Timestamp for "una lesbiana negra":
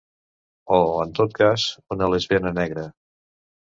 1.99-2.91